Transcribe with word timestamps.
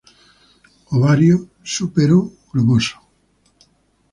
Ovario 0.95 1.37
súpero, 1.73 2.17
globoso. 2.51 2.97